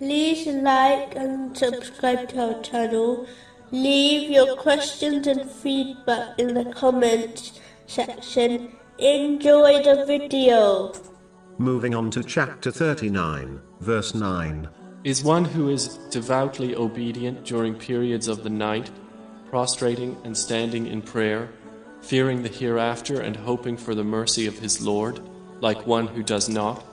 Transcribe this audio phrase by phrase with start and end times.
[0.00, 3.26] like and subscribe to our channel.
[3.70, 8.72] Leave your questions and feedback in the comments section.
[8.98, 10.92] Enjoy the video.
[11.58, 14.68] Moving on to chapter 39, verse 9.
[15.04, 18.90] Is one who is devoutly obedient during periods of the night,
[19.50, 21.50] prostrating and standing in prayer,
[22.00, 25.20] fearing the hereafter and hoping for the mercy of his Lord,
[25.60, 26.84] like one who does not?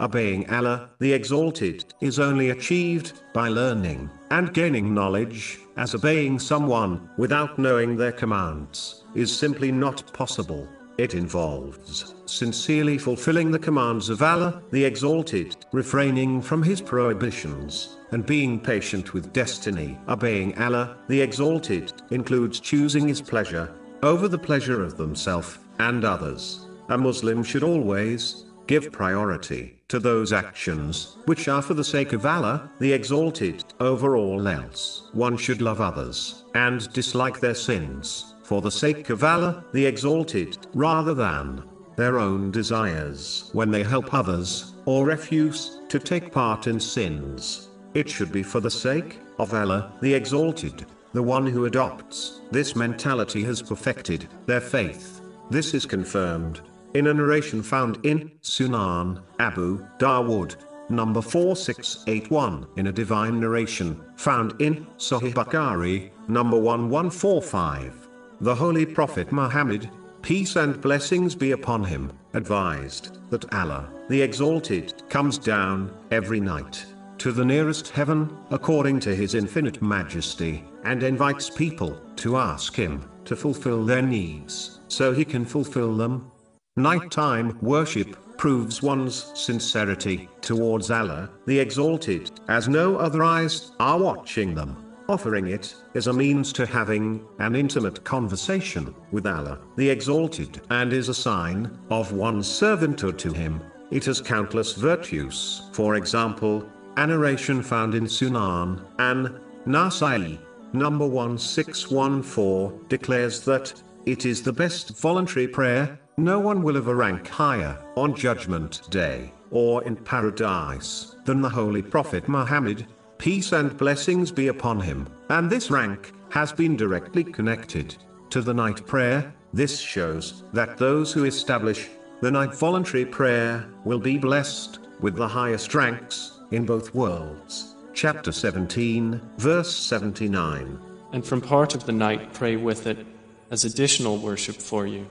[0.00, 7.08] Obeying Allah, the Exalted, is only achieved by learning and gaining knowledge, as obeying someone
[7.18, 10.68] without knowing their commands is simply not possible.
[10.98, 18.24] It involves sincerely fulfilling the commands of Allah, the Exalted, refraining from His prohibitions, and
[18.24, 19.98] being patient with destiny.
[20.08, 26.66] Obeying Allah, the Exalted, includes choosing His pleasure over the pleasure of themselves and others.
[26.88, 32.24] A Muslim should always give priority to those actions which are for the sake of
[32.24, 35.10] Allah, the Exalted, over all else.
[35.12, 40.58] One should love others and dislike their sins for the sake of Allah, the Exalted,
[40.74, 41.62] rather than
[41.96, 47.68] their own desires when they help others, or refuse to take part in sins.
[47.94, 50.86] It should be for the sake of Allah, the Exalted.
[51.12, 55.20] The one who adopts this mentality has perfected their faith.
[55.50, 56.62] This is confirmed
[56.94, 60.56] in a narration found in Sunan Abu Dawood,
[60.90, 68.08] number 4681, in a divine narration found in Sahih Bukhari, number 1145.
[68.40, 69.88] The Holy Prophet Muhammad,
[70.20, 76.84] peace and blessings be upon him, advised that Allah, the Exalted, comes down every night
[77.18, 83.08] to the nearest heaven, according to his infinite majesty, and invites people to ask him
[83.24, 86.31] to fulfill their needs, so he can fulfill them.
[86.78, 94.54] Nighttime worship proves one's sincerity towards Allah, the Exalted, as no other eyes are watching
[94.54, 94.82] them.
[95.06, 100.94] Offering it is a means to having an intimate conversation with Allah, the Exalted, and
[100.94, 103.60] is a sign of one's servanthood to Him.
[103.90, 105.68] It has countless virtues.
[105.74, 106.66] For example,
[106.96, 110.38] a narration found in Sunan an Nasai,
[110.72, 113.74] number 1614, declares that
[114.06, 115.98] it is the best voluntary prayer.
[116.18, 121.80] No one will ever rank higher on Judgment Day or in paradise than the Holy
[121.80, 122.86] Prophet Muhammad
[123.16, 127.96] peace and blessings be upon him, and this rank has been directly connected
[128.28, 129.32] to the night prayer.
[129.54, 131.88] This shows that those who establish
[132.20, 137.74] the night voluntary prayer will be blessed with the highest ranks in both worlds.
[137.94, 140.78] Chapter 17, verse 79.
[141.12, 143.06] And from part of the night pray with it
[143.50, 145.06] as additional worship for you.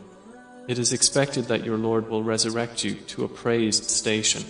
[0.68, 4.44] It is expected that your Lord will resurrect you to a praised station.